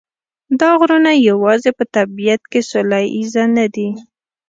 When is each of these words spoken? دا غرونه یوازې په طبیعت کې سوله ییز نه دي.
دا 0.59 0.69
غرونه 0.79 1.11
یوازې 1.29 1.71
په 1.77 1.83
طبیعت 1.95 2.41
کې 2.51 2.61
سوله 2.71 2.99
ییز 3.15 3.33
نه 3.57 3.65
دي. 3.73 3.89